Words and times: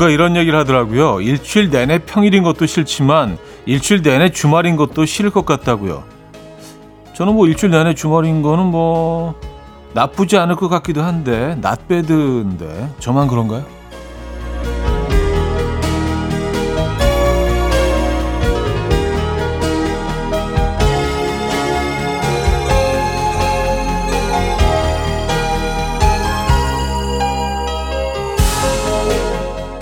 누군가 0.00 0.08
이런 0.08 0.34
얘기를 0.34 0.58
하더라고요. 0.58 1.20
일주일 1.20 1.68
내내 1.68 1.98
평일인 1.98 2.42
것도 2.42 2.64
싫지만 2.64 3.36
일주일 3.66 4.00
내내 4.00 4.30
주말인 4.30 4.76
것도 4.76 5.04
싫을 5.04 5.30
것 5.30 5.44
같다고요. 5.44 6.04
저는 7.12 7.34
뭐 7.34 7.46
일주일 7.46 7.70
내내 7.70 7.92
주말인 7.94 8.40
거는 8.40 8.64
뭐 8.64 9.34
나쁘지 9.92 10.38
않을 10.38 10.56
것 10.56 10.70
같기도 10.70 11.02
한데 11.02 11.54
낫배드인데 11.60 12.94
저만 12.98 13.28
그런가요? 13.28 13.66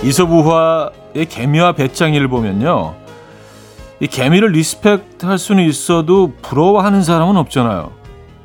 이솝우화의 0.03 1.27
개미와 1.29 1.73
베짱이를 1.73 2.29
보면요. 2.29 2.95
이 4.01 4.07
개미를 4.07 4.53
respect 4.53 5.27
할 5.27 5.39
수는 5.39 5.65
있어도 5.65 6.33
부러워하는 6.41 7.03
사람은 7.03 7.37
없잖아요. 7.37 7.91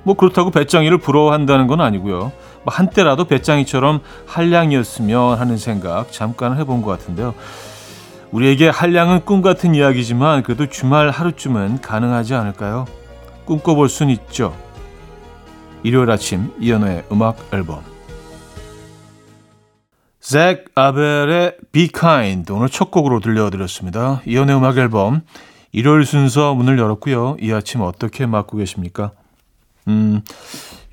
뭐 0.03 0.16
그렇다고 0.16 0.49
베짱이를 0.52 0.98
부러워한다는 0.98 1.67
건 1.67 1.79
아니고요. 1.79 2.31
뭐 2.63 2.73
한때라도 2.73 3.26
베짱이처럼 3.25 4.02
한량이었으면 4.26 5.38
하는 5.38 5.57
생각 5.57 6.12
잠깐 6.12 6.57
해본 6.57 6.81
것 6.81 6.91
같은데요. 6.91 7.34
우리에게 8.31 8.70
한량은 8.70 9.26
꿈 9.26 9.41
같은 9.43 9.76
이야기지만 9.76 10.41
그래도 10.41 10.65
주말 10.65 11.12
하루쯤은 11.12 11.81
가능하지 11.81 12.34
않을까요? 12.34 12.85
꿈꿔볼 13.46 13.90
순 13.90 14.09
있죠. 14.09 14.55
일요일 15.84 16.09
아침 16.09 16.51
이현우의 16.59 17.04
음악 17.12 17.37
앨범 17.54 17.93
잭 20.24 20.63
아벨의 20.74 21.57
Be 21.74 21.90
Kind 21.90 22.52
오늘 22.54 22.70
첫 22.70 22.91
곡으로 22.91 23.20
들려드렸습니다. 23.20 24.21
이연의 24.26 24.55
음악 24.55 24.77
앨범 24.77 25.21
일요일 25.74 26.05
순서 26.05 26.55
문을 26.55 26.80
열었고요. 26.80 27.35
이 27.41 27.52
아침 27.52 27.82
어떻게 27.82 28.26
맞고 28.26 28.55
계십니까? 28.55 29.12
음, 29.90 30.21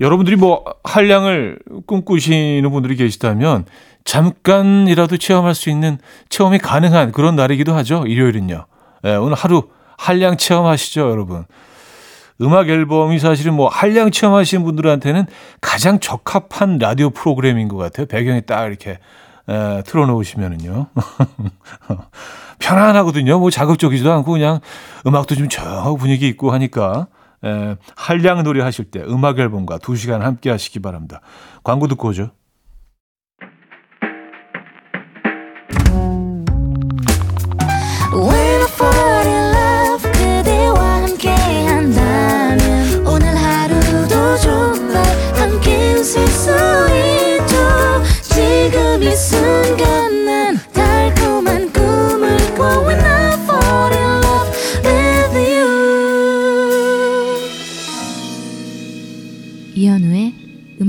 여러분들이 0.01 0.35
뭐 0.35 0.65
한량을 0.83 1.59
꿈꾸시는 1.85 2.69
분들이 2.71 2.97
계시다면 2.97 3.65
잠깐이라도 4.03 5.15
체험할 5.15 5.55
수 5.55 5.69
있는 5.69 5.97
체험이 6.27 6.57
가능한 6.57 7.13
그런 7.13 7.37
날이기도 7.37 7.73
하죠. 7.75 8.03
일요일은요. 8.05 8.65
네, 9.03 9.15
오늘 9.15 9.35
하루 9.35 9.69
한량 9.97 10.35
체험하시죠, 10.35 11.09
여러분. 11.09 11.45
음악 12.41 12.69
앨범이 12.69 13.19
사실은 13.19 13.53
뭐 13.53 13.67
한량 13.67 14.11
체험 14.11 14.35
하시는 14.35 14.63
분들한테는 14.63 15.25
가장 15.61 15.99
적합한 15.99 16.79
라디오 16.79 17.09
프로그램인 17.09 17.67
것 17.67 17.77
같아요. 17.77 18.05
배경에 18.07 18.41
딱 18.41 18.65
이렇게 18.65 18.99
에, 19.49 19.83
틀어놓으시면은요. 19.85 20.87
편안하거든요. 22.59 23.39
뭐 23.39 23.49
자극적이지도 23.49 24.11
않고 24.11 24.33
그냥 24.33 24.59
음악도 25.05 25.35
좀 25.35 25.49
조용하고 25.49 25.97
분위기 25.97 26.27
있고 26.27 26.51
하니까 26.51 27.07
에, 27.43 27.75
한량 27.95 28.43
놀이 28.43 28.61
하실 28.61 28.85
때 28.85 29.01
음악 29.01 29.39
앨범과 29.39 29.79
2시간 29.79 30.19
함께 30.19 30.49
하시기 30.49 30.79
바랍니다. 30.79 31.21
광고 31.63 31.87
듣고 31.87 32.09
오죠. 32.09 32.31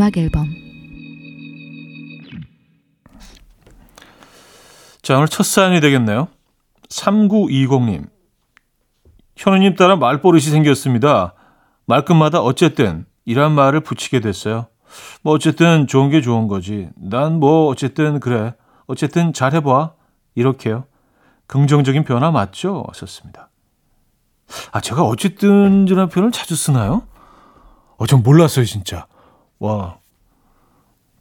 음악 0.02 0.16
앨범 0.16 0.52
자, 5.00 5.16
오늘 5.16 5.28
첫 5.28 5.44
사연이 5.44 5.80
되겠네요. 5.80 6.26
3920님. 6.88 8.08
현우님 9.36 9.74
따라 9.76 9.94
말버릇이 9.96 10.42
생겼습니다. 10.42 11.34
말끝마다 11.86 12.40
어쨌든 12.40 13.06
이란 13.24 13.52
말을 13.52 13.80
붙이게 13.80 14.18
됐어요. 14.20 14.66
뭐 15.22 15.34
어쨌든 15.34 15.86
좋은 15.86 16.10
게 16.10 16.20
좋은 16.20 16.48
거지. 16.48 16.88
난 16.96 17.34
뭐 17.34 17.66
어쨌든 17.68 18.18
그래. 18.20 18.54
어쨌든 18.86 19.32
잘해봐. 19.32 19.92
이렇게요. 20.34 20.84
긍정적인 21.46 22.04
변화 22.04 22.30
맞죠? 22.32 22.84
하셨습니다. 22.88 23.50
아, 24.72 24.80
제가 24.80 25.04
어쨌든이라는 25.04 26.08
표현을 26.08 26.32
자주 26.32 26.56
쓰나요? 26.56 27.02
어, 27.96 28.06
전 28.06 28.22
몰랐어요, 28.22 28.64
진짜. 28.64 29.06
와, 29.62 29.98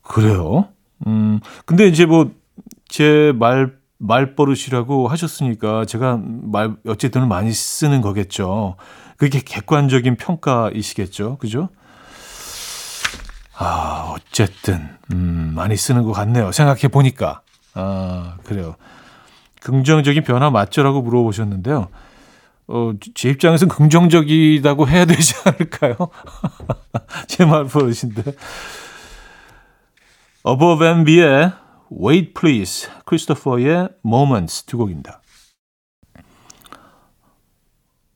그래요? 0.02 0.68
음, 1.06 1.40
근데 1.68 1.85
이제 1.85 2.07
뭐, 2.07 2.31
제 2.90 3.31
말, 3.35 3.78
말버릇이라고 4.00 5.07
하셨으니까 5.07 5.85
제가 5.85 6.19
말, 6.24 6.75
어쨌든 6.88 7.28
많이 7.28 7.51
쓰는 7.51 8.01
거겠죠. 8.01 8.78
그게 9.18 9.40
객관적인 9.40 10.16
평가이시겠죠. 10.16 11.38
그죠? 11.38 11.69
아, 13.56 14.16
어쨌든, 14.16 14.90
음, 15.13 15.53
많이 15.56 15.78
쓰는 15.78 16.01
것 16.01 16.12
같네요. 16.12 16.51
생각해 16.51 16.88
보니까. 16.88 17.41
아, 17.75 18.38
그래요. 18.44 18.75
긍정적인 19.59 20.24
변화 20.24 20.50
맞죠라고 20.50 21.03
물어보셨는데요. 21.03 21.90
어, 22.71 22.93
제 23.13 23.29
입장에서는 23.29 23.73
긍정적이라고 23.73 24.87
해야 24.87 25.03
되지 25.05 25.33
않을까요? 25.45 25.95
제 27.27 27.43
말 27.45 27.65
버릇인데. 27.65 28.33
Above 30.47 30.87
and 30.87 31.03
Bey의 31.05 31.51
Wait 31.91 32.33
Please, 32.33 32.89
크리스토퍼의 33.05 33.89
Moments 34.05 34.65
두 34.65 34.77
곡입니다. 34.77 35.21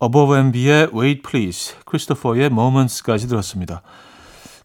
Above 0.01 0.35
and 0.37 0.57
Bey의 0.57 0.89
Wait 0.93 1.21
Please, 1.21 1.75
크리스토퍼의 1.85 2.45
Moments까지 2.45 3.27
들었습니다. 3.27 3.81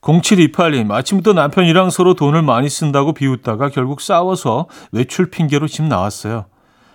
0728님, 0.03 0.91
아침부터 0.93 1.33
남편이랑 1.33 1.91
서로 1.91 2.15
돈을 2.15 2.43
많이 2.43 2.71
쓴다고 2.71 3.13
비웃다가 3.13 3.69
결국 3.71 4.01
싸워서 4.01 4.69
외출 4.93 5.31
핑계로 5.31 5.67
집 5.67 5.83
나왔어요. 5.83 6.47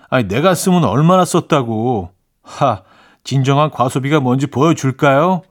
아니, 0.10 0.28
내가 0.28 0.56
쓰면 0.56 0.86
얼마나 0.86 1.26
썼다고. 1.26 2.15
하, 2.46 2.84
진정한 3.24 3.72
과소비가 3.72 4.20
뭔지 4.20 4.48
보여줄까요? 4.48 5.42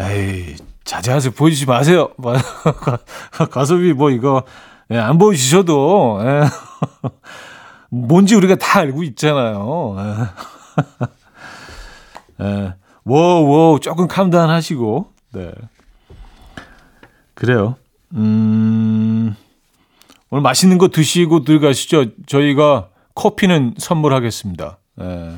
에이, 0.00 0.56
자제하세요. 0.84 1.32
보여주지 1.32 1.66
마세요. 1.66 2.10
과소비 3.50 3.92
뭐 3.92 4.10
이거 4.10 4.44
예, 4.90 4.96
안 4.96 5.18
보여주셔도 5.18 6.20
예. 6.22 6.42
뭔지 7.90 8.34
우리가 8.36 8.54
다 8.54 8.80
알고 8.80 9.02
있잖아요. 9.02 9.96
예. 12.40 12.44
예. 12.44 12.74
워워 13.04 13.80
조금 13.80 14.06
캄다운 14.06 14.50
하시고 14.50 15.12
네. 15.32 15.50
그래요. 17.34 17.76
음. 18.14 19.34
오늘 20.30 20.42
맛있는 20.42 20.78
거 20.78 20.88
드시고 20.88 21.44
들어가시죠. 21.44 22.24
저희가 22.26 22.88
커피는 23.14 23.74
선물하겠습니다. 23.78 24.78
예. 25.00 25.36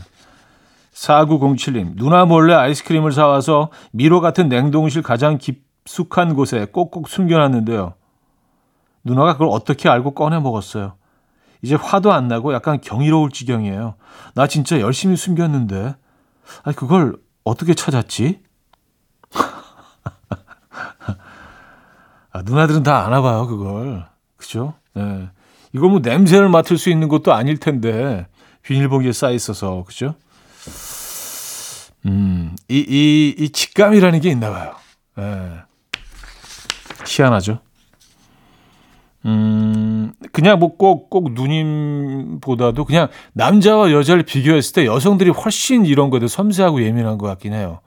4907님, 0.93 1.97
누나 1.97 2.27
몰래 2.27 2.55
아이스크림을 2.55 3.13
사와서 3.13 3.71
미로 3.91 4.21
같은 4.21 4.49
냉동실 4.49 5.03
가장 5.03 5.39
깊숙한 5.39 6.35
곳에 6.35 6.67
꼭꼭 6.67 7.09
숨겨놨는데요. 7.09 7.95
누나가 9.05 9.33
그걸 9.33 9.49
어떻게 9.51 9.89
알고 9.89 10.13
꺼내 10.13 10.39
먹었어요. 10.41 10.95
이제 11.63 11.75
화도 11.75 12.13
안 12.13 12.29
나고 12.29 12.53
약간 12.53 12.81
경이로울 12.81 13.31
지경이에요. 13.31 13.95
나 14.35 14.47
진짜 14.47 14.81
열심히 14.81 15.17
숨겼는데. 15.17 15.95
아니, 16.65 16.77
그걸 16.77 17.17
어떻게 17.45 17.75
찾았지? 17.75 18.43
아, 22.33 22.43
누나들은 22.43 22.83
다 22.83 23.07
아나 23.07 23.23
봐요, 23.23 23.47
그걸. 23.47 24.07
그죠? 24.37 24.75
네. 24.95 25.29
이걸 25.73 25.91
뭐 25.91 26.01
냄새를 26.01 26.49
맡을 26.49 26.79
수 26.79 26.91
있는 26.91 27.09
것도 27.09 27.33
아닐 27.33 27.59
텐데, 27.59 28.27
비닐봉지에 28.63 29.13
쌓여 29.13 29.33
있어서, 29.33 29.85
그죠? 29.87 30.15
음, 32.07 32.57
이, 32.69 32.79
이, 32.79 33.35
이 33.39 33.51
직감이라는 33.51 34.21
게 34.21 34.31
있나 34.31 34.51
봐요. 34.51 34.75
예. 35.19 35.63
희한하죠. 37.07 37.61
음, 39.27 40.13
그냥 40.33 40.59
뭐 40.59 40.77
꼭, 40.77 41.11
꼭 41.11 41.33
누님보다도 41.33 42.85
그냥 42.85 43.09
남자와 43.35 43.93
여자를 43.93 44.23
비교했을 44.23 44.75
때 44.75 44.87
여성들이 44.87 45.31
훨씬 45.31 45.85
이런 45.85 46.09
거에 46.11 46.27
섬세하고 46.27 46.83
예민한 46.83 47.19
것 47.19 47.27
같긴 47.27 47.53
해요. 47.53 47.81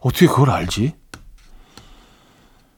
어떻게 0.00 0.26
그걸 0.26 0.50
알지? 0.50 0.94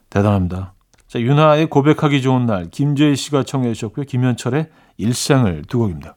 대단합니다. 0.09 0.75
자, 1.09 1.21
윤하의 1.21 1.69
고백하기 1.69 2.23
좋은 2.23 2.47
날, 2.47 2.71
김재희 2.71 3.17
씨가 3.17 3.43
청해 3.43 3.73
주셨고요. 3.75 4.07
김현철의 4.07 4.69
일상을 4.97 5.63
두 5.69 5.79
곡입니다. 5.79 6.17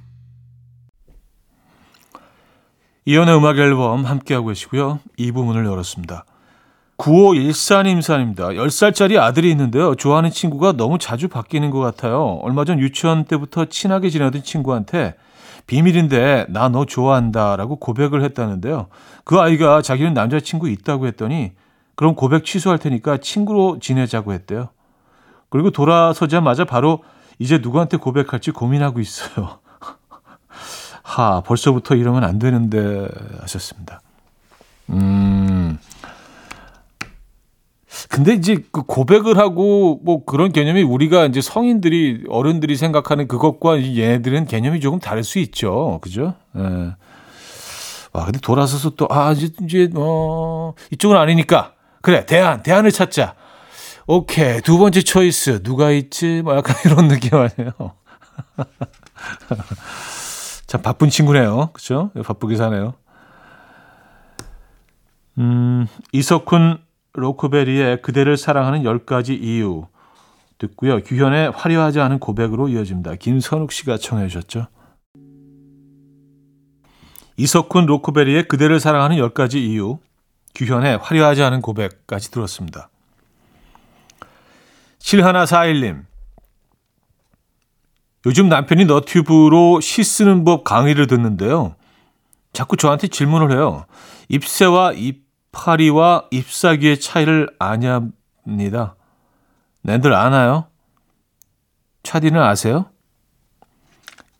이연의 3.05 3.35
음악 3.35 3.57
앨범 3.57 4.05
함께하고 4.05 4.47
계시고요. 4.49 4.99
이 5.17 5.31
부분을 5.31 5.65
열었습니다. 5.65 6.25
9514님사입니다. 6.97 8.55
10살짜리 8.55 9.19
아들이 9.19 9.49
있는데요. 9.51 9.95
좋아하는 9.95 10.29
친구가 10.29 10.73
너무 10.73 10.99
자주 10.99 11.27
바뀌는 11.27 11.71
것 11.71 11.79
같아요. 11.79 12.39
얼마 12.43 12.63
전 12.63 12.79
유치원 12.79 13.25
때부터 13.25 13.65
친하게 13.65 14.11
지내던 14.11 14.43
친구한테 14.43 15.15
비밀인데 15.65 16.45
나 16.49 16.69
너 16.69 16.85
좋아한다 16.85 17.55
라고 17.55 17.77
고백을 17.77 18.23
했다는데요. 18.23 18.87
그 19.23 19.39
아이가 19.39 19.81
자기는 19.81 20.13
남자친구 20.13 20.69
있다고 20.69 21.07
했더니 21.07 21.53
그럼 21.95 22.13
고백 22.13 22.45
취소할 22.45 22.77
테니까 22.77 23.17
친구로 23.17 23.79
지내자고 23.79 24.33
했대요. 24.33 24.69
그리고 25.49 25.71
돌아서자마자 25.71 26.65
바로 26.65 27.03
이제 27.39 27.57
누구한테 27.57 27.97
고백할지 27.97 28.51
고민하고 28.51 28.99
있어요. 28.99 29.60
하, 31.03 31.41
벌써부터 31.41 31.95
이러면 31.95 32.23
안 32.23 32.39
되는데 32.39 33.07
하셨습니다. 33.41 34.01
음. 34.89 35.77
근데 38.09 38.33
이제 38.33 38.63
그 38.71 38.83
고백을 38.83 39.37
하고 39.37 39.99
뭐 40.03 40.23
그런 40.25 40.51
개념이 40.51 40.81
우리가 40.83 41.25
이제 41.25 41.41
성인들이 41.41 42.25
어른들이 42.29 42.75
생각하는 42.75 43.27
그것과 43.27 43.81
얘네들은 43.81 44.45
개념이 44.45 44.79
조금 44.79 44.99
다를 44.99 45.23
수 45.23 45.39
있죠. 45.39 45.99
그죠? 46.01 46.35
예. 46.57 46.93
와, 48.13 48.25
근데 48.25 48.39
돌아서서 48.39 48.91
또, 48.91 49.07
아, 49.09 49.31
이제, 49.31 49.49
이제, 49.63 49.89
어, 49.95 50.73
이쪽은 50.91 51.15
아니니까. 51.15 51.73
그래, 52.01 52.25
대안, 52.25 52.61
대안을 52.61 52.91
찾자. 52.91 53.35
오케이. 54.07 54.59
두 54.61 54.77
번째 54.77 55.01
초이스. 55.01 55.63
누가 55.63 55.91
있지? 55.91 56.41
뭐 56.43 56.57
약간 56.57 56.75
이런 56.85 57.07
느낌 57.07 57.35
아니에요. 57.35 57.71
참 60.71 60.81
바쁜 60.81 61.09
친구네요. 61.09 61.71
그렇죠? 61.73 62.11
바쁘게 62.23 62.55
사네요. 62.55 62.93
음, 65.37 65.85
이석훈 66.13 66.77
로코베리의 67.11 68.01
그대를 68.01 68.37
사랑하는 68.37 68.83
10가지 68.83 69.37
이유 69.37 69.87
듣고요. 70.59 71.01
규현의 71.03 71.51
화려하지 71.51 71.99
않은 71.99 72.19
고백으로 72.19 72.69
이어집니다. 72.69 73.15
김선욱 73.15 73.73
씨가 73.73 73.97
청해 73.97 74.29
주셨죠. 74.29 74.67
이석훈 77.35 77.85
로코베리의 77.87 78.47
그대를 78.47 78.79
사랑하는 78.79 79.17
10가지 79.17 79.55
이유 79.55 79.99
규현의 80.55 80.99
화려하지 80.99 81.43
않은 81.43 81.59
고백까지 81.59 82.31
들었습니다. 82.31 82.89
7141님 84.99 86.05
요즘 88.25 88.49
남편이 88.49 88.85
너튜브로 88.85 89.79
시 89.81 90.03
쓰는 90.03 90.43
법 90.43 90.63
강의를 90.63 91.07
듣는데요. 91.07 91.75
자꾸 92.53 92.77
저한테 92.77 93.07
질문을 93.07 93.51
해요. 93.51 93.85
잎새와 94.29 94.93
잎파리와 94.93 96.27
잎사귀의 96.31 96.99
차이를 96.99 97.49
아냐입니다. 97.57 98.95
낸들 99.81 100.13
아나요? 100.13 100.67
차디는 102.03 102.41
아세요? 102.41 102.89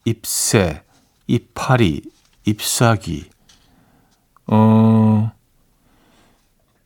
잎새, 0.06 0.84
잎파리, 1.28 2.02
잎사귀. 2.46 3.30
어, 4.48 5.32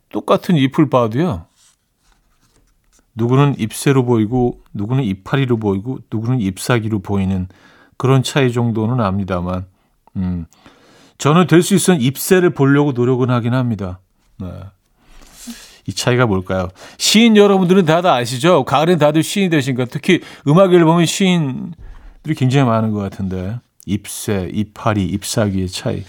똑같은 0.10 0.56
잎을 0.56 0.90
봐도요. 0.90 1.48
누구는 3.16 3.56
잎새로 3.58 4.06
보이고 4.06 4.62
누구는 4.74 5.04
이파리로 5.04 5.58
보이고 5.58 6.00
누구는 6.12 6.42
잎사귀로 6.42 7.00
보이는 7.00 7.48
그런 7.98 8.24
차이 8.24 8.52
정도는 8.52 9.00
압니다만 9.00 9.66
음, 10.18 10.46
저는 11.18 11.48
될 11.48 11.62
수 11.64 11.76
있으면 11.76 12.02
잎새를 12.02 12.50
보려고 12.52 12.92
노력은 12.92 13.30
하긴 13.30 13.54
합니다. 13.54 14.00
네. 14.38 14.48
이 15.88 15.94
차이가 15.94 16.26
뭘까요? 16.26 16.70
시인 16.98 17.38
여러분들은 17.38 17.86
다들 17.86 18.10
아시죠? 18.10 18.64
가을엔 18.66 18.98
다들 18.98 19.22
시인이 19.24 19.50
되신가? 19.50 19.86
특히 19.86 20.20
음악 20.48 20.74
앨범에 20.74 21.06
시인들이 21.06 22.34
굉장히 22.36 22.68
많은 22.68 22.92
것 22.92 23.00
같은데 23.00 23.60
잎새, 23.86 24.50
이파리, 24.52 25.06
잎사귀의 25.06 25.70
차이. 25.70 26.04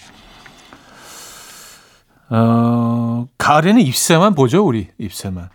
어, 2.31 3.29
가을에는 3.39 3.81
잎새만 3.83 4.35
보죠, 4.35 4.67
우리 4.67 4.89
잎새만. 4.99 5.51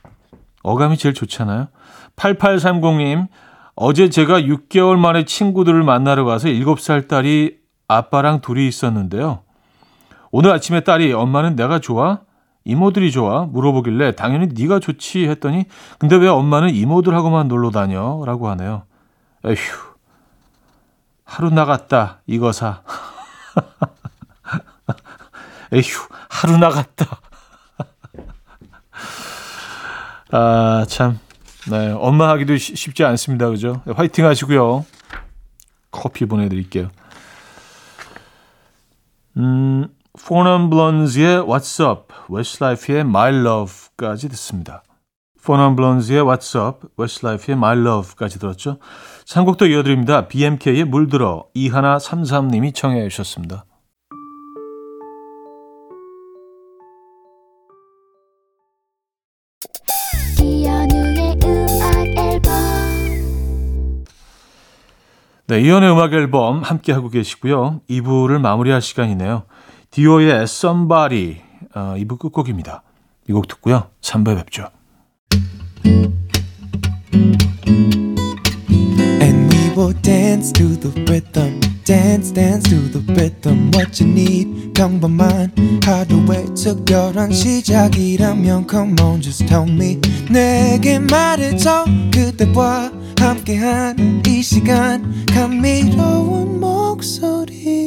어감이 0.64 0.98
제일 0.98 1.14
좋잖아요. 1.14 1.68
8830님, 2.16 3.28
어제 3.76 4.10
제가 4.10 4.42
6개월 4.42 4.98
만에 4.98 5.26
친구들을 5.26 5.82
만나러 5.84 6.26
가서 6.26 6.50
7살 6.50 7.08
딸이 7.08 7.58
아빠랑 7.88 8.42
둘이 8.42 8.68
있었는데요. 8.68 9.42
오늘 10.32 10.52
아침에 10.52 10.82
딸이 10.82 11.14
엄마는 11.14 11.56
내가 11.56 11.80
좋아? 11.80 12.22
이모들이 12.64 13.12
좋아? 13.12 13.46
물어보길래 13.46 14.16
당연히 14.16 14.48
네가 14.54 14.80
좋지 14.80 15.28
했더니 15.28 15.66
근데 15.98 16.16
왜 16.16 16.28
엄마는 16.28 16.70
이모들하고만 16.70 17.48
놀러 17.48 17.72
다녀? 17.72 18.22
라고 18.26 18.50
하네요. 18.50 18.84
에휴, 19.46 19.56
하루 21.26 21.50
나갔다 21.50 22.22
이거 22.28 22.52
사. 22.52 22.82
에휴, 25.74 25.84
하루 26.30 26.58
나갔다. 26.58 27.21
아, 30.32 30.86
참. 30.88 31.20
네, 31.70 31.92
엄마 31.92 32.30
하기도 32.30 32.58
쉽지 32.58 33.04
않습니다. 33.04 33.50
그죠? 33.50 33.82
화이팅 33.86 34.26
하시고요. 34.26 34.86
커피 35.92 36.26
보내드릴게요. 36.26 36.90
음, 39.38 39.88
포 40.26 40.40
넌 40.40 40.70
블론즈의 40.70 41.44
What's 41.44 41.86
Up, 41.86 42.14
웨스트라이프의 42.30 43.02
My 43.02 43.34
Love까지 43.34 44.30
듣습니다. 44.30 44.84
포 45.44 45.54
넌 45.54 45.76
블론즈의 45.76 46.24
What's 46.24 46.60
Up, 46.60 46.88
웨스트라이프의 46.98 47.58
My 47.58 47.78
Love까지 47.78 48.40
들었죠. 48.40 48.80
한 49.34 49.45
곡 49.45 49.56
더 49.56 49.68
이어드립니다. 49.68 50.28
BMK의 50.28 50.86
물들어, 50.86 51.46
이하나 51.54 51.98
33님이 51.98 52.74
청해 52.74 53.08
주셨습니다. 53.10 53.66
네, 65.52 65.60
이현우의 65.60 65.92
음악 65.92 66.14
앨범 66.14 66.62
함께 66.62 66.94
하고 66.94 67.10
계시고요. 67.10 67.82
2부를 67.90 68.40
마무리할 68.40 68.82
시간이네요. 68.82 69.44
디오의 69.90 70.44
Somebody 70.44 71.42
어, 71.76 71.96
2부 71.98 72.18
끝곡입니다. 72.20 72.84
이 73.28 73.34
곡 73.34 73.50
듣고요. 73.50 73.90
3부에 74.00 74.38
뵙죠. 74.38 74.70
Will 79.82 79.94
dance 80.04 80.52
to 80.52 80.78
the 80.78 80.92
rhythm. 81.10 81.60
dance 81.86 82.32
dance 82.32 82.70
to 82.70 82.76
the 82.92 83.02
rhythm 83.16 83.72
what 83.74 84.00
you 84.00 84.08
need 84.08 84.74
평범한 84.76 85.52
하루의 85.84 86.54
특별한 86.54 87.32
시작이라면 87.32 88.68
come 88.70 88.96
on 89.02 89.20
just 89.20 89.48
tell 89.48 89.68
me 89.68 90.00
내게 90.30 91.00
말해줘 91.00 91.86
그대와 92.14 92.92
함께한 93.18 94.22
이 94.28 94.44
시간 94.44 95.26
감미로운 95.26 96.60
목소리 96.60 97.82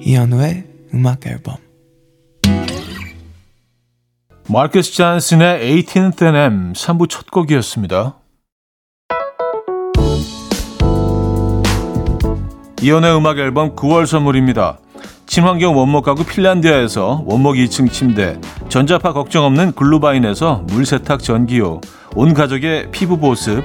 이현우의 0.00 0.64
음악 0.94 1.26
앨범 1.26 1.56
마르크스 4.46 4.94
잔슨의 4.94 5.82
18th 5.82 6.22
NM 6.22 6.72
3부 6.74 7.08
첫 7.08 7.32
곡이었습니다. 7.32 8.27
이연의 12.80 13.16
음악 13.16 13.38
앨범 13.38 13.74
9월 13.74 14.06
선물입니다. 14.06 14.78
친환경 15.26 15.76
원목 15.76 16.04
가구 16.04 16.24
핀란디아에서 16.24 17.24
원목 17.26 17.56
2층 17.56 17.90
침대, 17.90 18.38
전자파 18.68 19.12
걱정 19.12 19.44
없는 19.46 19.72
글루바인에서 19.72 20.62
물세탁 20.68 21.20
전기요, 21.20 21.80
온 22.14 22.34
가족의 22.34 22.92
피부 22.92 23.18
보습, 23.18 23.64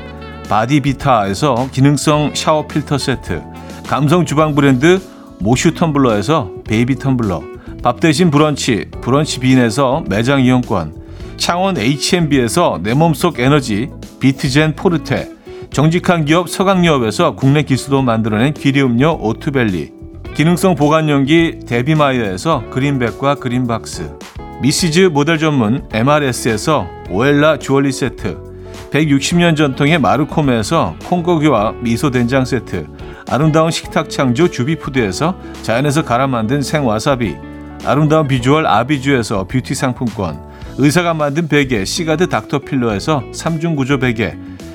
바디비타에서 0.49 1.69
기능성 1.71 2.31
샤워 2.33 2.65
필터 2.65 2.97
세트, 2.97 3.43
감성 3.85 4.25
주방 4.25 4.55
브랜드 4.55 4.99
모슈 5.39 5.75
텀블러에서 5.75 6.63
베이비 6.65 6.95
텀블러, 6.95 7.43
밥 7.83 7.99
대신 7.99 8.31
브런치, 8.31 8.87
브런치 9.01 9.41
빈에서 9.41 10.03
매장 10.09 10.41
이용권, 10.41 10.95
창원 11.37 11.77
H&B에서 11.77 12.79
내 12.81 12.95
몸속 12.95 13.39
에너지, 13.39 13.89
비트젠 14.19 14.75
포르테, 14.75 15.29
정직한 15.73 16.23
기업 16.23 16.49
서강유업에서 16.49 17.35
국내 17.35 17.63
기수도 17.63 18.03
만들어낸 18.03 18.53
기리음료 18.53 19.17
오투벨리, 19.19 19.91
기능성 20.35 20.75
보관용기 20.75 21.61
데비마이어에서 21.67 22.69
그린백과 22.69 23.35
그린박스 23.35 24.11
미시즈 24.61 25.09
모델 25.11 25.39
전문 25.39 25.83
MRS에서 25.91 26.87
오엘라 27.09 27.57
주얼리 27.57 27.91
세트 27.91 28.37
160년 28.91 29.57
전통의 29.57 29.97
마르코메에서 29.97 30.95
콩고기와 31.05 31.71
미소된장 31.81 32.45
세트 32.45 32.85
아름다운 33.27 33.71
식탁 33.71 34.11
창조 34.11 34.47
주비푸드에서 34.47 35.35
자연에서 35.63 36.05
갈아 36.05 36.27
만든 36.27 36.61
생와사비 36.61 37.35
아름다운 37.83 38.27
비주얼 38.27 38.67
아비주에서 38.67 39.45
뷰티 39.45 39.73
상품권 39.73 40.39
의사가 40.77 41.15
만든 41.15 41.47
베개 41.47 41.83
시가드 41.83 42.29
닥터필로에서 42.29 43.23
3중 43.31 43.75
구조 43.75 43.97
베개 43.97 44.37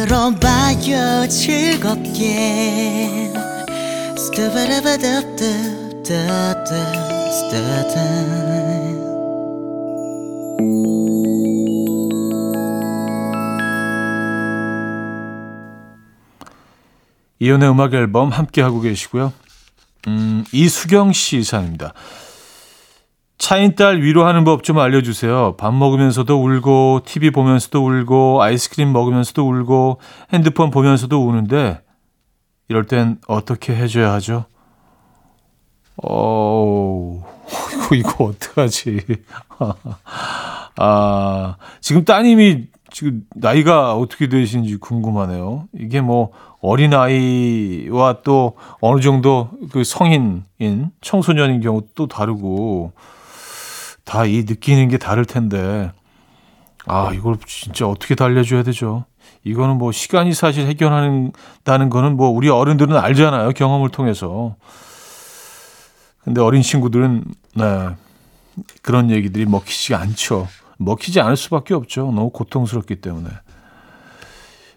들어봐요 0.00 1.28
즐겁게 1.28 3.30
이연의 17.38 17.70
음악 17.70 17.94
앨범 17.94 18.30
함께 18.30 18.62
하고 18.62 18.80
계시고요. 18.80 19.32
음, 20.06 20.44
이수경 20.52 21.12
씨 21.12 21.42
사연입니다. 21.42 21.92
차인 23.40 23.74
딸 23.74 24.02
위로하는 24.02 24.44
법 24.44 24.62
좀 24.62 24.78
알려주세요. 24.78 25.56
밥 25.56 25.74
먹으면서도 25.74 26.42
울고, 26.44 27.00
TV 27.06 27.30
보면서도 27.30 27.82
울고, 27.82 28.42
아이스크림 28.42 28.92
먹으면서도 28.92 29.48
울고, 29.48 29.98
핸드폰 30.34 30.70
보면서도 30.70 31.26
우는데, 31.26 31.80
이럴 32.68 32.84
땐 32.86 33.16
어떻게 33.26 33.74
해줘야 33.74 34.12
하죠? 34.12 34.44
어, 36.04 37.24
이거, 37.72 37.94
이거 37.96 38.24
어떡하지. 38.24 39.00
아, 40.76 41.56
지금 41.80 42.04
따님이 42.04 42.66
지금 42.92 43.22
나이가 43.34 43.94
어떻게 43.96 44.28
되시는지 44.28 44.76
궁금하네요. 44.76 45.66
이게 45.78 46.02
뭐 46.02 46.30
어린아이와 46.60 48.18
또 48.22 48.56
어느 48.80 49.00
정도 49.00 49.48
그 49.72 49.82
성인인 49.82 50.90
청소년인 51.00 51.62
경우 51.62 51.82
또 51.94 52.06
다르고, 52.06 52.92
다 54.04 54.24
이 54.26 54.44
느끼는 54.46 54.88
게 54.88 54.98
다를 54.98 55.24
텐데 55.24 55.92
아 56.86 57.12
이걸 57.14 57.36
진짜 57.46 57.86
어떻게 57.86 58.14
달래줘야 58.14 58.62
되죠? 58.62 59.04
이거는 59.44 59.78
뭐 59.78 59.92
시간이 59.92 60.34
사실 60.34 60.66
해결하는다는 60.66 61.90
거는 61.90 62.16
뭐 62.16 62.28
우리 62.28 62.48
어른들은 62.48 62.96
알잖아요 62.96 63.50
경험을 63.52 63.90
통해서. 63.90 64.56
근데 66.22 66.40
어린 66.40 66.62
친구들은 66.62 67.24
네 67.56 67.88
그런 68.82 69.10
얘기들이 69.10 69.46
먹히지 69.46 69.94
않죠. 69.94 70.48
먹히지 70.78 71.20
않을 71.20 71.36
수밖에 71.36 71.74
없죠. 71.74 72.10
너무 72.12 72.30
고통스럽기 72.30 72.96
때문에. 72.96 73.28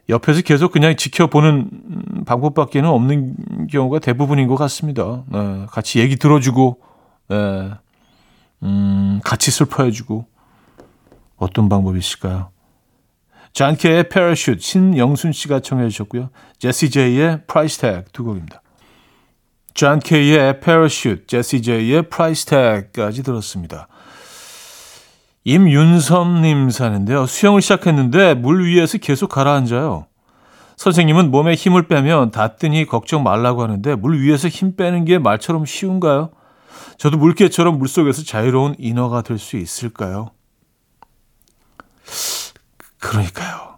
옆에서 0.10 0.42
계속 0.42 0.72
그냥 0.72 0.96
지켜보는 0.98 2.26
방법밖에는 2.26 2.90
없는 2.90 3.68
경우가 3.72 4.00
대부분인 4.00 4.48
것 4.48 4.56
같습니다. 4.56 5.24
네, 5.28 5.66
같이 5.70 6.00
얘기 6.00 6.18
들어주고, 6.18 6.78
네, 7.30 7.72
음, 8.64 9.20
같이 9.24 9.52
슬퍼해주고 9.52 10.26
어떤 11.38 11.70
방법이 11.70 12.00
있을까요? 12.00 12.50
존 13.54 13.75
케이의 13.75 14.10
Parachute 14.10 14.60
신영순 14.60 15.32
씨가 15.32 15.60
청해 15.60 15.90
주셨고요. 15.90 16.30
제시 16.58 16.90
제이의 16.90 17.42
Price 17.46 17.80
Tag 17.80 18.06
두 18.06 18.24
곡입니다. 18.24 18.62
존 19.74 20.00
케이의 20.00 20.60
Parachute, 20.60 21.28
제시 21.28 21.62
제이의 21.62 22.10
Price 22.10 22.46
Tag까지 22.46 23.24
들었습니다. 23.24 23.88
임윤섬님 25.46 26.70
사는데요. 26.70 27.26
수영을 27.26 27.62
시작했는데 27.62 28.34
물 28.36 28.66
위에서 28.66 28.98
계속 28.98 29.30
가라앉아요. 29.30 30.08
선생님은 30.78 31.32
몸에 31.32 31.54
힘을 31.54 31.88
빼면 31.88 32.32
뜬다더니 32.32 32.86
걱정 32.86 33.24
말라고 33.24 33.62
하는데 33.62 33.96
물 33.96 34.22
위에서 34.22 34.48
힘 34.48 34.76
빼는 34.76 35.06
게 35.06 35.20
말처럼 35.20 35.66
쉬운가요? 35.66 36.32
저도 36.98 37.18
물개처럼 37.18 37.78
물속에서 37.80 38.24
자유로운 38.24 38.76
인어가 38.78 39.22
될 39.22 39.38
수 39.38 39.58
있을까요? 39.58 40.30
그러니까요. 43.00 43.78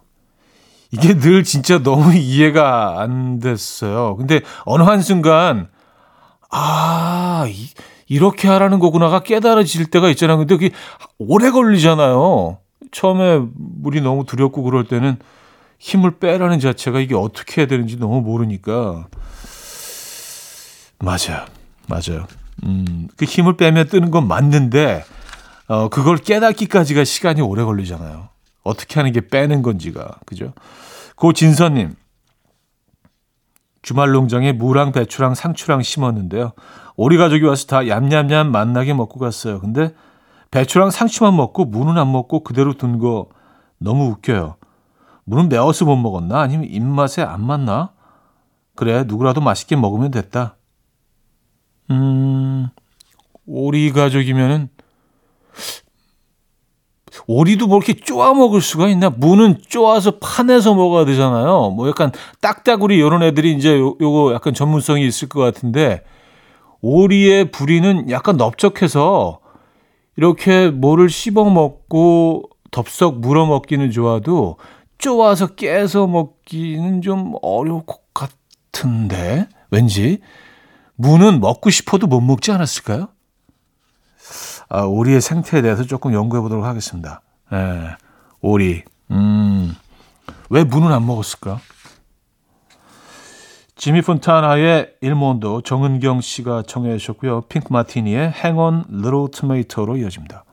이게 0.92 1.18
늘 1.18 1.42
진짜 1.42 1.82
너무 1.82 2.14
이해가 2.14 3.00
안 3.00 3.40
됐어요. 3.40 4.16
근데 4.16 4.40
어느 4.64 4.82
한순간, 4.84 5.68
아, 6.50 7.46
이, 7.48 7.68
이렇게 8.06 8.46
하라는 8.48 8.78
거구나가 8.78 9.20
깨달아질 9.20 9.86
때가 9.86 10.08
있잖아요. 10.10 10.38
근데 10.38 10.54
그게 10.56 10.70
오래 11.18 11.50
걸리잖아요. 11.50 12.58
처음에 12.92 13.40
물이 13.54 14.00
너무 14.00 14.24
두렵고 14.24 14.62
그럴 14.62 14.84
때는 14.86 15.18
힘을 15.78 16.18
빼라는 16.18 16.60
자체가 16.60 17.00
이게 17.00 17.14
어떻게 17.16 17.60
해야 17.62 17.66
되는지 17.66 17.98
너무 17.98 18.20
모르니까. 18.22 19.06
맞아요. 21.00 21.44
맞아요. 21.88 22.26
음, 22.64 23.08
그 23.16 23.24
힘을 23.24 23.56
빼면 23.56 23.88
뜨는 23.88 24.10
건 24.10 24.28
맞는데, 24.28 25.04
어, 25.68 25.88
그걸 25.88 26.16
깨닫기까지가 26.16 27.04
시간이 27.04 27.40
오래 27.40 27.64
걸리잖아요. 27.64 28.28
어떻게 28.62 28.98
하는 28.98 29.12
게 29.12 29.28
빼는 29.28 29.62
건지가. 29.62 30.18
그죠? 30.26 30.52
고진선님. 31.16 31.94
주말 33.82 34.10
농장에 34.10 34.52
무랑 34.52 34.90
배추랑 34.90 35.34
상추랑 35.34 35.82
심었는데요. 35.82 36.52
오리 36.96 37.16
가족이 37.16 37.44
와서 37.44 37.66
다 37.66 37.86
얌얌얌 37.86 38.50
맛나게 38.50 38.94
먹고 38.94 39.20
갔어요. 39.20 39.60
근데 39.60 39.94
배추랑 40.50 40.90
상추만 40.90 41.36
먹고 41.36 41.64
무는 41.66 41.96
안 41.98 42.10
먹고 42.10 42.42
그대로 42.42 42.74
둔 42.74 42.98
거 42.98 43.28
너무 43.78 44.06
웃겨요. 44.06 44.56
무는 45.24 45.48
매워서 45.48 45.84
못 45.84 45.96
먹었나? 45.96 46.40
아니면 46.40 46.66
입맛에 46.68 47.22
안 47.22 47.44
맞나? 47.44 47.92
그래, 48.74 49.04
누구라도 49.06 49.40
맛있게 49.40 49.76
먹으면 49.76 50.10
됐다. 50.10 50.55
음, 51.90 52.68
오리 53.46 53.92
가족이면은 53.92 54.68
오리도 57.26 57.66
뭐 57.66 57.78
이렇게 57.78 57.94
쪼아 57.94 58.34
먹을 58.34 58.60
수가 58.60 58.88
있나? 58.88 59.10
무는 59.10 59.58
쪼아서 59.66 60.18
파내서 60.18 60.74
먹어야 60.74 61.04
되잖아요. 61.04 61.70
뭐 61.70 61.88
약간 61.88 62.12
딱따구리 62.40 62.96
이런 62.96 63.22
애들이 63.22 63.54
이제 63.54 63.78
요, 63.78 63.96
요거 64.00 64.34
약간 64.34 64.54
전문성이 64.54 65.06
있을 65.06 65.28
것 65.28 65.40
같은데 65.40 66.02
오리의 66.82 67.50
부리는 67.50 68.10
약간 68.10 68.36
넓적해서 68.36 69.40
이렇게 70.16 70.70
뭐를 70.70 71.08
씹어 71.08 71.50
먹고 71.50 72.44
덥석 72.70 73.20
물어 73.20 73.46
먹기는 73.46 73.90
좋아도 73.90 74.56
쪼아서 74.98 75.48
깨서 75.54 76.06
먹기는 76.06 77.02
좀 77.02 77.34
어려울 77.42 77.84
것 77.86 78.00
같은데 78.14 79.48
왠지 79.70 80.20
무는 80.96 81.40
먹고 81.40 81.70
싶어도 81.70 82.06
못 82.06 82.20
먹지 82.20 82.52
않았을까요? 82.52 83.08
아, 84.68 84.82
오리의 84.82 85.20
생태에 85.20 85.62
대해서 85.62 85.84
조금 85.84 86.12
연구해 86.12 86.40
보도록 86.40 86.64
하겠습니다. 86.64 87.20
예, 87.52 87.96
오리. 88.40 88.82
음, 89.10 89.74
왜 90.50 90.64
무는 90.64 90.92
안 90.92 91.06
먹었을까? 91.06 91.60
지미 93.76 94.00
폰타나의 94.00 94.94
Il 95.02 95.19
Mondo 95.19 95.60
정은경 95.60 96.22
씨가 96.22 96.62
청해 96.66 96.96
주셨고요. 96.96 97.42
핑크 97.42 97.72
마티니의 97.72 98.32
Hang 98.32 98.67
On 98.67 98.84
Little 98.88 99.28
Tomato로 99.28 99.98
이어집니다. 99.98 100.44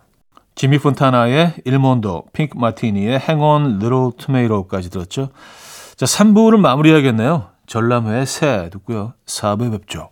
지미 0.56 0.78
폰타나의 0.78 1.56
Il 1.66 1.81
Mondo, 1.81 2.26
핑크 2.34 2.58
마티니의 2.58 3.20
Hang 3.20 3.60
On 3.60 3.80
Little 3.80 4.14
Tomato까지 4.20 4.90
들었죠. 4.92 5.30
자, 5.96 6.06
3부를 6.06 6.60
마무리해야겠네요. 6.60 7.50
전람회의 7.66 8.26
새 8.26 8.70
듣고요. 8.72 9.14
4부에 9.26 9.72
뵙죠. 9.72 10.12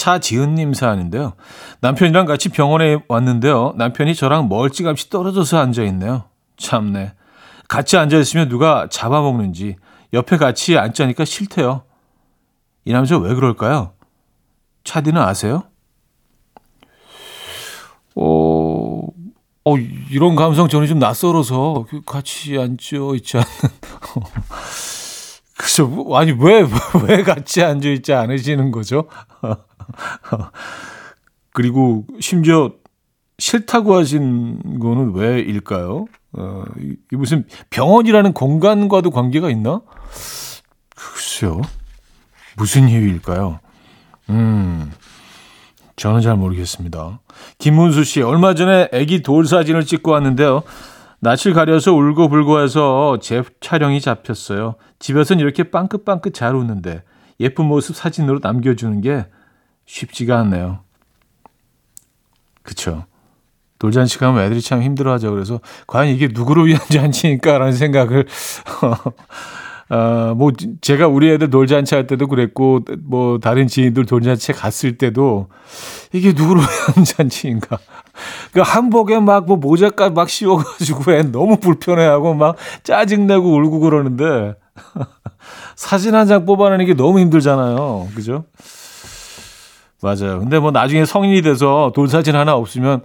차지은님 0.00 0.72
사연인데요. 0.72 1.34
남편이랑 1.82 2.24
같이 2.24 2.48
병원에 2.48 3.00
왔는데요. 3.06 3.74
남편이 3.76 4.14
저랑 4.14 4.48
멀찌감치 4.48 5.10
떨어져서 5.10 5.58
앉아있네요. 5.58 6.24
참네. 6.56 7.12
같이 7.68 7.98
앉아있으면 7.98 8.48
누가 8.48 8.88
잡아먹는지 8.90 9.76
옆에 10.14 10.38
같이 10.38 10.78
앉자니까 10.78 11.26
싫대요. 11.26 11.82
이 12.86 12.92
남자 12.94 13.18
왜 13.18 13.34
그럴까요? 13.34 13.92
차디는 14.84 15.20
아세요? 15.20 15.64
어, 18.16 19.02
어, 19.64 19.76
이런 20.10 20.34
감성 20.34 20.66
저는 20.68 20.86
좀 20.86 20.98
낯설어서 20.98 21.84
같이 22.06 22.58
앉아 22.58 22.96
있지 23.16 23.36
않는. 23.36 23.46
그죠? 25.60 26.06
아니, 26.14 26.32
왜, 26.32 26.64
왜 27.06 27.22
같이 27.22 27.62
앉아 27.62 27.86
있지 27.90 28.14
않으시는 28.14 28.70
거죠? 28.70 29.08
그리고 31.52 32.06
심지어 32.18 32.72
싫다고 33.38 33.94
하신 33.94 34.80
거는 34.80 35.14
왜일까요? 35.14 36.06
어, 36.32 36.64
이 36.78 36.96
무슨 37.10 37.44
병원이라는 37.68 38.32
공간과도 38.32 39.10
관계가 39.10 39.50
있나? 39.50 39.82
글쎄요. 40.96 41.60
무슨 42.56 42.88
이유일까요? 42.88 43.60
음, 44.30 44.90
저는 45.96 46.22
잘 46.22 46.36
모르겠습니다. 46.36 47.20
김문수 47.58 48.04
씨, 48.04 48.22
얼마 48.22 48.54
전에 48.54 48.88
아기 48.92 49.22
돌 49.22 49.46
사진을 49.46 49.84
찍고 49.84 50.12
왔는데요. 50.12 50.62
낯을 51.20 51.52
가려서 51.54 51.92
울고 51.92 52.28
불고 52.28 52.60
해서 52.60 53.18
제 53.20 53.42
촬영이 53.60 54.00
잡혔어요. 54.00 54.76
집에서는 54.98 55.42
이렇게 55.42 55.64
빵긋빵긋 55.64 56.34
잘 56.34 56.54
웃는데 56.54 57.02
예쁜 57.40 57.66
모습 57.66 57.94
사진으로 57.94 58.40
남겨주는 58.42 59.00
게 59.00 59.26
쉽지가 59.86 60.38
않네요. 60.40 60.80
그쵸. 62.62 63.04
돌잔치 63.78 64.18
가면 64.18 64.44
애들이 64.44 64.60
참 64.60 64.82
힘들어하죠. 64.82 65.30
그래서 65.30 65.60
과연 65.86 66.14
이게 66.14 66.28
누구를 66.28 66.66
위한 66.66 66.80
잔치인가라는 66.90 67.72
생각을 67.72 68.26
어, 69.90 70.34
뭐 70.36 70.52
제가 70.80 71.08
우리 71.08 71.30
애들 71.30 71.50
돌잔치 71.50 71.94
할 71.94 72.06
때도 72.06 72.28
그랬고 72.28 72.80
뭐 73.00 73.38
다른 73.38 73.66
지인들 73.66 74.06
돌잔치에 74.06 74.54
갔을 74.54 74.98
때도 74.98 75.48
이게 76.12 76.32
누구를 76.32 76.62
위한 76.62 77.04
잔치인가? 77.08 77.78
그 78.52 78.60
한복에 78.60 79.18
막 79.20 79.46
뭐 79.46 79.56
모자까지 79.56 80.14
막 80.14 80.28
씌워가지고 80.28 81.12
애 81.12 81.22
너무 81.22 81.56
불편해하고 81.58 82.34
막 82.34 82.56
짜증내고 82.82 83.54
울고 83.54 83.80
그러는데 83.80 84.54
사진 85.76 86.14
한 86.14 86.26
장 86.26 86.44
뽑아내는 86.46 86.84
게 86.86 86.94
너무 86.94 87.18
힘들잖아요. 87.20 88.08
그죠? 88.14 88.44
맞아요. 90.02 90.38
근데 90.40 90.58
뭐 90.58 90.70
나중에 90.70 91.04
성인이 91.04 91.42
돼서 91.42 91.92
돌사진 91.94 92.34
하나 92.36 92.54
없으면 92.54 93.02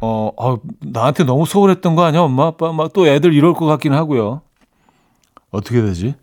어, 0.00 0.30
어 0.36 0.58
나한테 0.80 1.24
너무 1.24 1.44
소홀했던 1.44 1.94
거 1.94 2.04
아니야, 2.04 2.22
엄마 2.22 2.46
아빠 2.46 2.72
막 2.72 2.92
또 2.94 3.06
애들 3.06 3.34
이럴 3.34 3.52
것 3.52 3.66
같긴 3.66 3.92
하고요. 3.92 4.40
어떻게 5.50 5.82
되지? 5.82 6.14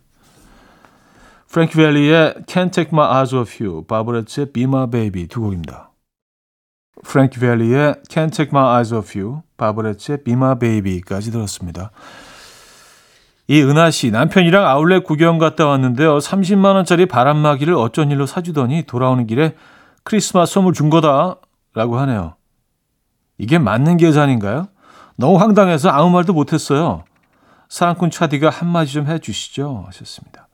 프랭키 1.50 1.76
벨리의 1.76 2.34
Can't 2.46 2.72
Take 2.72 2.90
My 2.92 3.06
Eyes 3.08 3.34
Off 3.34 3.64
You, 3.64 3.84
바브레츠의 3.84 4.52
Be 4.52 4.64
My 4.64 4.90
Baby 4.90 5.28
두 5.28 5.40
곡입니다. 5.42 5.87
프랭키 7.04 7.38
벨리의 7.38 7.96
Can't 8.08 8.32
Take 8.32 8.50
My 8.50 8.74
Eyes 8.74 8.94
Off 8.94 9.18
You, 9.18 9.42
바브레츠의 9.56 10.24
Be 10.24 10.34
My 10.34 10.58
Baby까지 10.58 11.30
들었습니다. 11.30 11.90
이 13.46 13.62
은하 13.62 13.90
씨 13.90 14.10
남편이랑 14.10 14.66
아울렛 14.66 15.04
구경 15.04 15.38
갔다 15.38 15.66
왔는데요. 15.66 16.18
30만 16.18 16.74
원짜리 16.74 17.06
바람막이를 17.06 17.74
어쩐 17.74 18.10
일로 18.10 18.26
사주더니 18.26 18.82
돌아오는 18.82 19.26
길에 19.26 19.54
크리스마스 20.04 20.54
선물 20.54 20.74
준 20.74 20.90
거다라고 20.90 21.98
하네요. 22.00 22.34
이게 23.38 23.58
맞는 23.58 23.96
계산인가요? 23.96 24.68
너무 25.16 25.38
황당해서 25.38 25.88
아무 25.88 26.10
말도 26.10 26.34
못했어요. 26.34 27.04
사랑꾼 27.68 28.10
차디가 28.10 28.50
한마디 28.50 28.92
좀 28.92 29.06
해주시죠. 29.06 29.84
하셨습니다. 29.86 30.48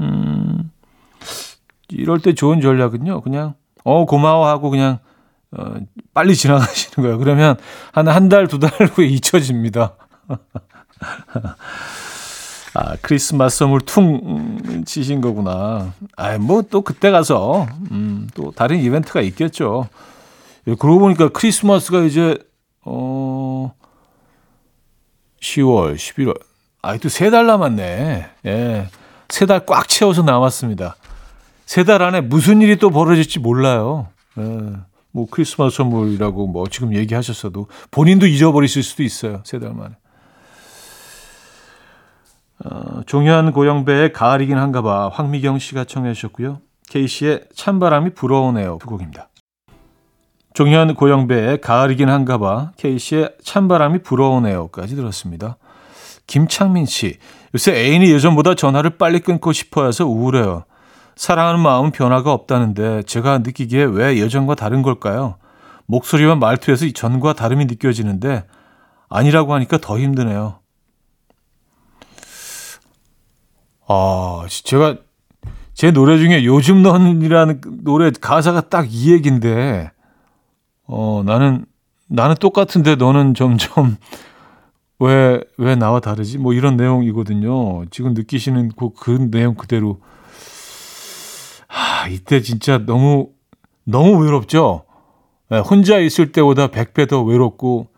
음, 0.00 0.70
이럴 1.88 2.20
때 2.20 2.34
좋은 2.34 2.60
전략은요. 2.60 3.22
그냥 3.22 3.54
어 3.84 4.04
고마워하고 4.04 4.70
그냥 4.70 4.98
어, 5.56 5.74
빨리 6.14 6.34
지나가시는 6.36 6.94
거예요. 7.06 7.18
그러면 7.18 7.56
한 7.92 8.08
한 8.08 8.28
달, 8.28 8.48
두 8.48 8.58
달 8.58 8.70
후에 8.86 9.06
잊혀집니다. 9.06 9.94
아, 12.76 12.96
크리스마스 13.02 13.58
선물 13.58 13.80
퉁 13.82 14.82
치신 14.84 15.20
거구나. 15.20 15.92
아, 16.16 16.36
뭐 16.38 16.62
또 16.62 16.82
그때 16.82 17.10
가서 17.10 17.66
음, 17.92 18.26
또 18.34 18.50
다른 18.50 18.80
이벤트가 18.80 19.20
있겠죠. 19.20 19.88
예, 20.66 20.74
그러고 20.74 20.98
보니까 21.00 21.28
크리스마스가 21.28 22.00
이제 22.00 22.36
어 22.84 23.72
10월, 25.40 25.94
11월. 25.94 26.34
아, 26.82 26.96
또세 26.98 27.30
달 27.30 27.46
남았네. 27.46 28.26
예. 28.46 28.88
세 29.28 29.46
달 29.46 29.64
꽉 29.66 29.88
채워서 29.88 30.22
남았습니다. 30.22 30.96
세 31.66 31.84
달 31.84 32.02
안에 32.02 32.22
무슨 32.22 32.60
일이 32.60 32.76
또 32.76 32.90
벌어질지 32.90 33.38
몰라요. 33.38 34.08
예. 34.38 34.42
뭐 35.14 35.26
크리스마스 35.30 35.76
선물이라고 35.76 36.48
뭐 36.48 36.66
지금 36.68 36.92
얘기하셨어도 36.92 37.68
본인도 37.92 38.26
잊어버리실 38.26 38.82
수도 38.82 39.04
있어요. 39.04 39.42
세 39.44 39.60
달 39.60 39.72
만에. 39.72 39.94
어, 42.64 43.02
종현 43.06 43.52
고영배의 43.52 44.12
가을이긴 44.12 44.58
한가 44.58 44.82
봐 44.82 45.08
황미경 45.12 45.58
씨가 45.60 45.84
청해 45.84 46.14
주셨고요. 46.14 46.60
케이씨의 46.88 47.44
찬바람이 47.54 48.14
불어오네요. 48.14 48.78
두 48.80 48.86
곡입니다. 48.88 49.28
종현 50.52 50.94
고영배의 50.94 51.60
가을이긴 51.60 52.08
한가 52.08 52.38
봐 52.38 52.72
케이씨의 52.76 53.36
찬바람이 53.42 54.02
불어오네요까지 54.02 54.96
들었습니다. 54.96 55.58
김창민 56.26 56.86
씨, 56.86 57.18
요새 57.54 57.72
애인이 57.72 58.10
예전보다 58.10 58.54
전화를 58.54 58.90
빨리 58.98 59.20
끊고 59.20 59.52
싶어 59.52 59.84
해서 59.86 60.06
우울해요. 60.06 60.64
사랑하는 61.16 61.60
마음은 61.60 61.90
변화가 61.92 62.32
없다는데 62.32 63.02
제가 63.04 63.38
느끼기에 63.38 63.84
왜 63.84 64.18
예전과 64.18 64.54
다른 64.54 64.82
걸까요? 64.82 65.36
목소리와 65.86 66.34
말투에서 66.36 66.86
전과 66.94 67.34
다름이 67.34 67.66
느껴지는데 67.66 68.44
아니라고 69.08 69.54
하니까 69.54 69.78
더 69.78 69.98
힘드네요. 69.98 70.58
아, 73.86 74.46
제가 74.48 74.96
제 75.74 75.90
노래 75.90 76.18
중에 76.18 76.44
요즘 76.44 76.82
넌이라는 76.82 77.60
노래 77.82 78.10
가사가 78.10 78.68
딱 78.68 78.86
이 78.88 79.12
얘긴데, 79.12 79.90
어, 80.86 81.22
나는, 81.24 81.66
나는 82.08 82.34
똑같은데 82.36 82.94
너는 82.96 83.34
점점 83.34 83.96
왜, 85.00 85.40
왜 85.58 85.74
나와 85.76 86.00
다르지? 86.00 86.38
뭐 86.38 86.54
이런 86.54 86.76
내용이거든요. 86.76 87.84
지금 87.90 88.14
느끼시는 88.14 88.72
그, 88.76 88.90
그 88.94 89.10
내용 89.30 89.54
그대로. 89.54 90.00
하, 92.04 92.08
이때 92.08 92.40
진짜 92.40 92.78
너무, 92.78 93.30
너무 93.84 94.22
외롭죠? 94.22 94.84
네, 95.50 95.58
혼자 95.58 95.98
있을 95.98 96.32
때보다 96.32 96.68
100배 96.68 97.08
더 97.08 97.22
외롭고, 97.22 97.88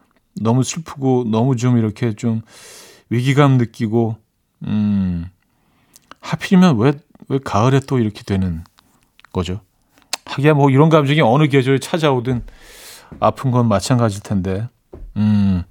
너무 0.40 0.62
슬프고 0.62 1.24
너무 1.30 1.56
좀 1.56 1.78
이렇게 1.78 2.12
좀 2.14 2.42
위기감 3.08 3.56
느끼고 3.56 4.16
음 4.66 5.26
하필이면 6.20 6.78
왜 6.78 6.92
왜 7.28 7.38
가을에 7.42 7.80
또 7.80 7.98
이렇게 7.98 8.22
되는 8.22 8.64
거죠? 9.32 9.60
하기야 10.26 10.54
뭐 10.54 10.70
이런 10.70 10.88
감정이 10.88 11.20
어느 11.20 11.48
계절에 11.48 11.78
찾아오든 11.78 12.42
아픈 13.20 13.50
건 13.50 13.68
마찬가지일 13.68 14.22
텐데. 14.22 14.68
음. 15.16 15.62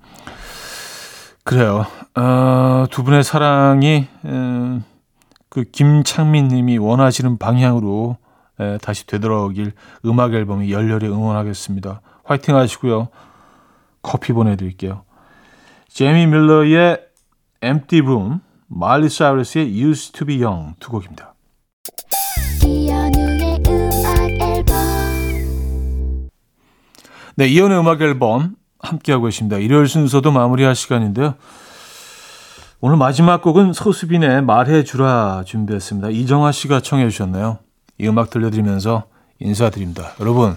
그래요. 1.44 1.86
어, 2.16 2.86
두 2.90 3.04
분의 3.04 3.24
사랑이 3.24 4.08
음, 4.26 4.84
그 5.50 5.64
김창민 5.64 6.48
님이 6.48 6.78
원하시는 6.78 7.38
방향으로 7.38 8.18
에, 8.60 8.78
다시 8.78 9.06
되돌아오길 9.06 9.74
음악 10.06 10.34
앨범이 10.34 10.72
열렬히 10.72 11.08
응원하겠습니다. 11.08 12.02
화이팅 12.24 12.56
하시고요. 12.56 13.10
커피 14.02 14.34
보내드릴게요. 14.34 15.04
제미 15.88 16.28
밀러의 16.28 17.00
Empty 17.64 18.02
Room, 18.02 18.40
마일리 18.68 19.10
사이러스의 19.10 19.82
Used 19.82 20.14
to 20.14 20.26
be 20.28 20.44
Young 20.44 20.76
두 20.80 20.92
곡입니다. 20.92 21.34
네, 27.38 27.48
이연의 27.48 27.80
음악 27.80 28.02
앨범 28.02 28.56
함께하고 28.80 29.26
계십니다. 29.26 29.58
일요일 29.58 29.88
순서도 29.88 30.32
마무리할 30.32 30.74
시간인데요. 30.76 31.36
오늘 32.80 32.98
마지막 32.98 33.42
곡은 33.42 33.74
소수빈의 33.74 34.44
말해주라 34.44 35.44
준비했습니다. 35.46 36.10
이정아 36.10 36.52
씨가 36.52 36.82
청해 36.82 37.10
주셨네요. 37.10 37.60
이 37.98 38.08
음악 38.08 38.30
들려드리면서 38.30 39.06
인사드립니다. 39.40 40.14
여러분, 40.20 40.56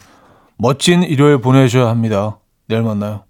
멋진 0.57 1.03
일요일 1.03 1.39
보내셔야 1.41 1.89
합니다. 1.89 2.39
내일 2.67 2.83
만나요. 2.83 3.28